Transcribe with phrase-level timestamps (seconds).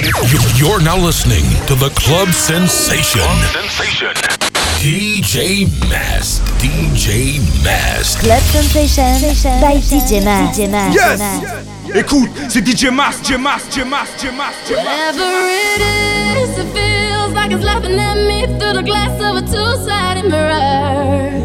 [0.00, 3.20] You're now listening to the Club Sensation.
[3.50, 4.14] Sensation.
[4.78, 6.40] DJ Mask.
[6.62, 8.20] DJ Mask.
[8.20, 10.60] Club Sensation by DJ Mask.
[10.60, 10.94] DJ Mask.
[10.94, 11.20] Yes
[11.96, 15.16] Écoute, c'est DJ Mas, DJ Mas, DJ Mas, DJ Mas, DJ Mas.
[15.16, 15.80] Whatever it
[16.36, 21.40] is, it feels like it's laughing at me through the glass of a two-sided mirror.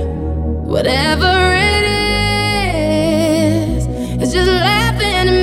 [0.67, 1.85] Whatever it
[3.77, 3.87] is,
[4.21, 5.42] it's just laughing at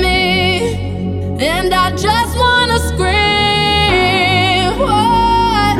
[1.41, 3.09] and I just wanna scream.
[4.79, 5.77] What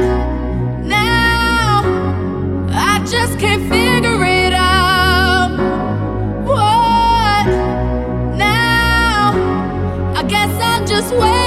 [0.83, 1.83] now?
[2.69, 5.51] I just can't figure it out.
[6.45, 7.45] What
[8.35, 9.33] now?
[10.15, 11.40] I guess I'll just wait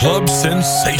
[0.00, 0.99] Club Sensation.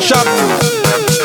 [0.00, 1.19] Shop.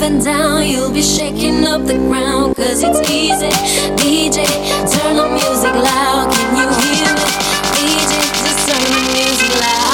[0.00, 2.56] up and down, you'll be shaking up the ground.
[2.56, 3.50] Cause it's easy,
[3.96, 4.46] DJ,
[4.90, 6.32] turn the music loud.
[6.32, 7.26] Can you hear me?
[7.76, 9.89] DJ, just turn the music loud.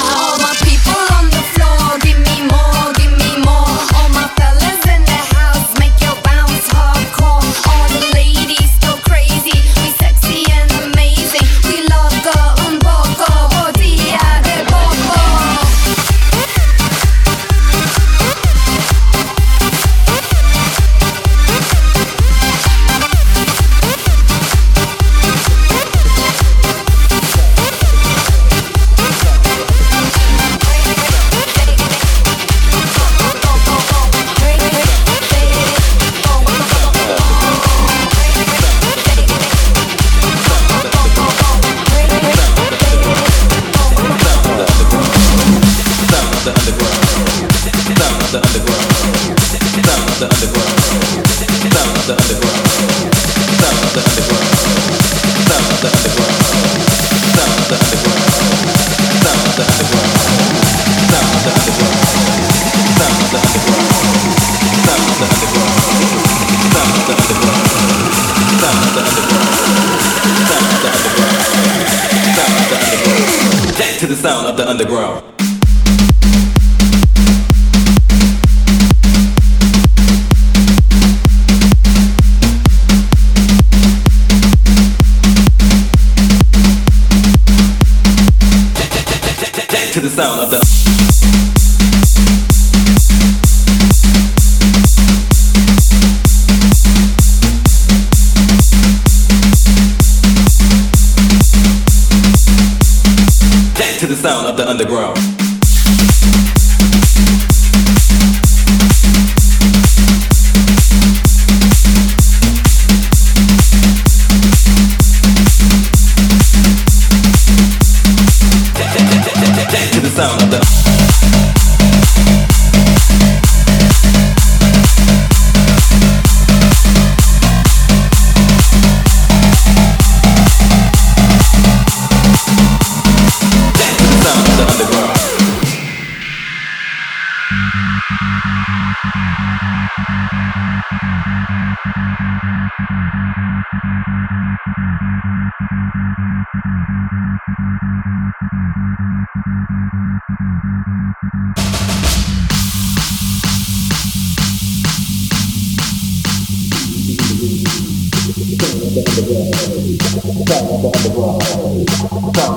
[140.07, 140.19] Sound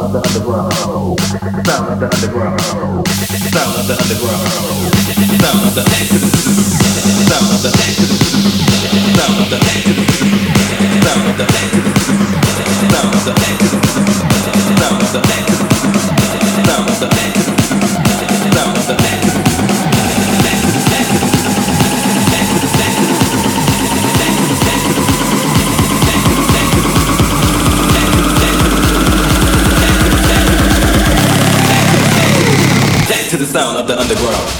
[0.03, 0.73] of the underground.
[1.67, 3.30] Sound the underground
[15.12, 15.39] the
[33.90, 34.60] the underground.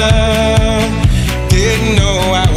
[0.00, 2.51] I didn't know I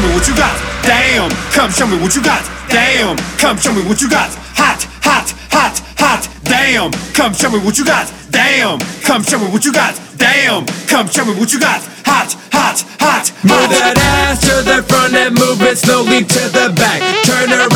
[0.00, 0.56] show me what you got.
[0.82, 2.44] Damn, come show me what you got.
[2.68, 4.30] Damn, come show me what you got.
[4.56, 6.28] Hot, hot, hot, hot.
[6.44, 8.12] Damn, come show me what you got.
[8.30, 10.00] Damn, come show me what you got.
[10.16, 11.82] Damn, come show me what you got.
[12.06, 13.32] Hot, hot, hot.
[13.44, 17.00] Move that ass to the front and move it slowly to the back.
[17.24, 17.69] Turn around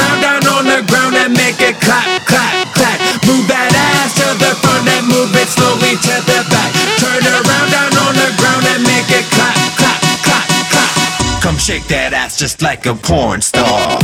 [11.64, 14.03] shake that ass just like a porn star.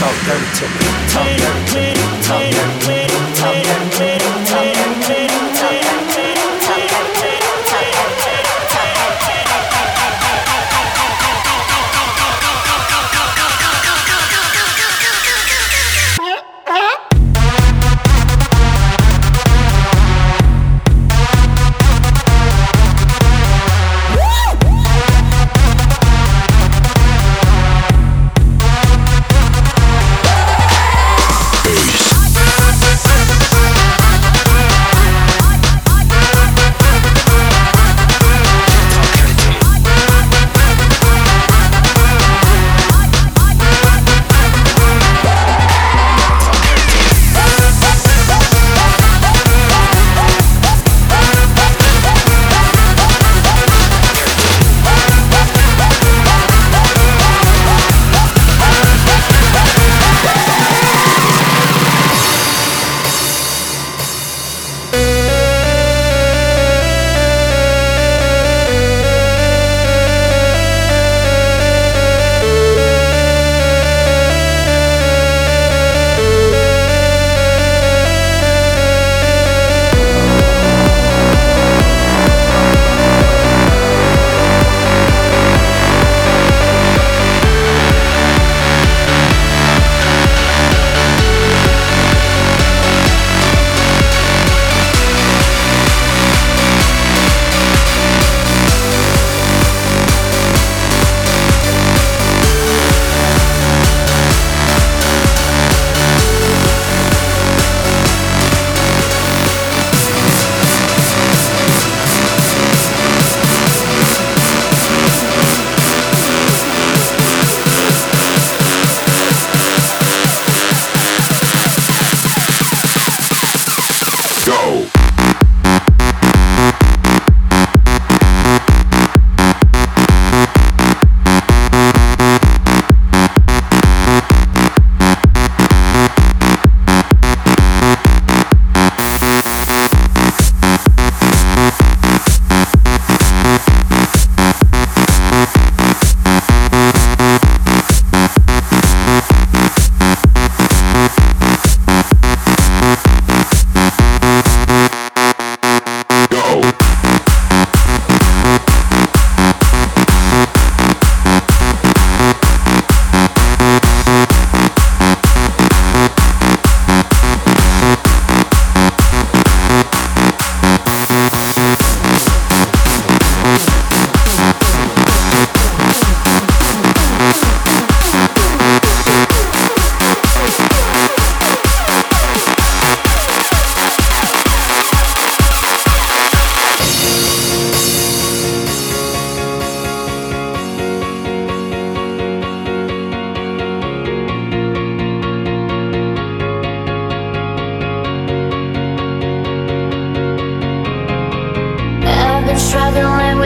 [0.00, 0.86] Talk dirty to me.
[1.12, 1.92] Talk dirty to me.
[2.24, 3.00] Talk dirty to me.
[3.36, 4.79] Talk dirty to me.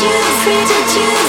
[0.00, 1.27] did you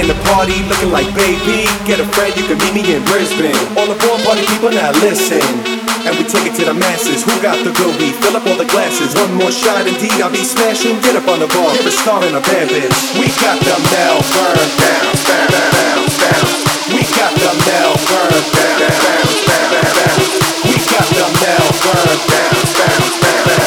[0.00, 1.66] in the party looking like baby.
[1.84, 3.56] Get a friend, you can meet me in Brisbane.
[3.76, 5.42] All the party people now listen.
[6.06, 7.26] And we take it to the masses.
[7.26, 8.14] Who got the good weed?
[8.22, 9.14] Fill up all the glasses.
[9.16, 11.00] One more shot, indeed, I'll be smashing.
[11.02, 12.98] Get up on the bar, you're a star a band, bitch.
[13.18, 16.46] We got the Melbourne down, down, down, down.
[16.94, 20.18] We got the Melbourne down, down, down, down.
[20.62, 23.65] We got the Melbourne down, down, down, down.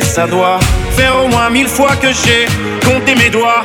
[0.00, 0.58] Ça doit
[0.96, 2.46] faire au moins mille fois que j'ai
[2.86, 3.64] compté mes doigts.